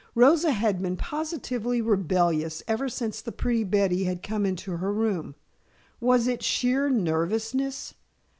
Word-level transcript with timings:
Rosa 0.15 0.49
had 0.49 0.81
been 0.81 0.97
positively 0.97 1.79
rebellious 1.79 2.63
ever 2.67 2.89
since 2.89 3.21
the 3.21 3.31
pretty 3.31 3.63
Betty 3.63 4.05
had 4.05 4.23
come 4.23 4.47
into 4.47 4.77
her 4.77 4.91
room. 4.91 5.35
Was 5.99 6.25
it 6.25 6.41
sheer 6.41 6.89
nervousness? 6.89 7.93